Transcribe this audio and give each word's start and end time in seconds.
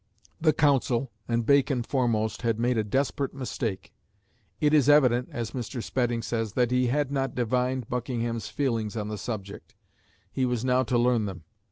The 0.41 0.51
Council, 0.51 1.11
and 1.27 1.45
Bacon 1.45 1.83
foremost, 1.83 2.41
had 2.41 2.57
made 2.59 2.75
a 2.75 2.83
desperate 2.83 3.35
mistake. 3.35 3.93
"It 4.59 4.73
is 4.73 4.89
evident," 4.89 5.29
as 5.31 5.51
Mr. 5.51 5.83
Spedding 5.83 6.23
says, 6.23 6.53
"that 6.53 6.71
he 6.71 6.87
had 6.87 7.11
not 7.11 7.35
divined 7.35 7.87
Buckingham's 7.87 8.47
feelings 8.47 8.97
on 8.97 9.09
the 9.09 9.17
subject." 9.19 9.75
He 10.31 10.43
was 10.43 10.65
now 10.65 10.81
to 10.85 10.97
learn 10.97 11.25
them. 11.25 11.43